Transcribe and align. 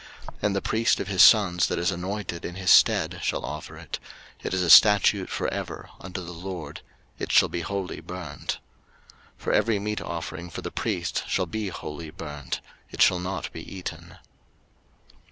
03:006:022 0.01 0.09
And 0.41 0.55
the 0.55 0.61
priest 0.63 0.99
of 0.99 1.07
his 1.09 1.21
sons 1.21 1.67
that 1.67 1.77
is 1.77 1.91
anointed 1.91 2.43
in 2.43 2.55
his 2.55 2.71
stead 2.71 3.19
shall 3.21 3.45
offer 3.45 3.77
it: 3.77 3.99
it 4.41 4.51
is 4.51 4.63
a 4.63 4.69
statute 4.71 5.29
for 5.29 5.47
ever 5.49 5.91
unto 5.99 6.25
the 6.25 6.31
LORD; 6.33 6.81
it 7.19 7.31
shall 7.31 7.49
be 7.49 7.61
wholly 7.61 7.99
burnt. 8.01 8.57
03:006:023 9.37 9.43
For 9.43 9.53
every 9.53 9.77
meat 9.77 10.01
offering 10.01 10.49
for 10.49 10.63
the 10.63 10.71
priest 10.71 11.23
shall 11.27 11.45
be 11.45 11.67
wholly 11.69 12.09
burnt: 12.09 12.61
it 12.89 13.03
shall 13.03 13.19
not 13.19 13.51
be 13.53 13.61
eaten. 13.61 14.15